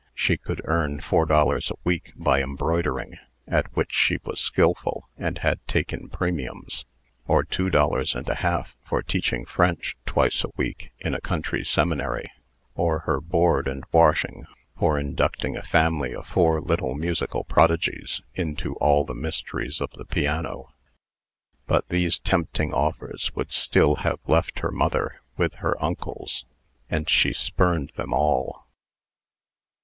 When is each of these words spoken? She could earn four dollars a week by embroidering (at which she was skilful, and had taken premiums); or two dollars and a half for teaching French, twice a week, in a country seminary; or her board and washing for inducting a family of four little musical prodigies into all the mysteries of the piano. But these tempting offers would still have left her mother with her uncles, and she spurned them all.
She 0.15 0.35
could 0.35 0.63
earn 0.65 0.99
four 0.99 1.27
dollars 1.27 1.69
a 1.69 1.75
week 1.83 2.11
by 2.15 2.41
embroidering 2.41 3.19
(at 3.47 3.67
which 3.75 3.93
she 3.93 4.17
was 4.23 4.39
skilful, 4.39 5.07
and 5.15 5.37
had 5.37 5.59
taken 5.67 6.09
premiums); 6.09 6.85
or 7.27 7.43
two 7.43 7.69
dollars 7.69 8.15
and 8.15 8.27
a 8.27 8.33
half 8.33 8.75
for 8.83 9.03
teaching 9.03 9.45
French, 9.45 9.95
twice 10.07 10.43
a 10.43 10.47
week, 10.57 10.89
in 10.97 11.13
a 11.13 11.21
country 11.21 11.63
seminary; 11.63 12.25
or 12.73 13.01
her 13.01 13.21
board 13.21 13.67
and 13.67 13.83
washing 13.91 14.47
for 14.75 14.97
inducting 14.97 15.55
a 15.55 15.61
family 15.61 16.15
of 16.15 16.25
four 16.25 16.59
little 16.59 16.95
musical 16.95 17.43
prodigies 17.43 18.23
into 18.33 18.73
all 18.77 19.05
the 19.05 19.13
mysteries 19.13 19.79
of 19.79 19.91
the 19.91 20.05
piano. 20.05 20.73
But 21.67 21.87
these 21.89 22.17
tempting 22.17 22.73
offers 22.73 23.31
would 23.35 23.51
still 23.51 23.97
have 23.97 24.17
left 24.25 24.61
her 24.61 24.71
mother 24.71 25.21
with 25.37 25.53
her 25.61 25.77
uncles, 25.79 26.43
and 26.89 27.07
she 27.07 27.33
spurned 27.33 27.91
them 27.95 28.13
all. 28.15 28.65